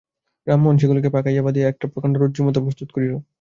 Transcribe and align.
রামমোহন 0.47 0.75
সেগুলি 0.77 0.99
পাকাইয়া 1.07 1.41
বাঁধিয়া 1.41 1.45
বাঁধিয়া 1.47 1.67
একটা 1.69 1.85
প্রকাণ্ড 1.93 2.15
রজ্জুর 2.17 2.45
মতো 2.47 2.59
প্রস্তুত 2.65 2.89
করিল। 2.95 3.13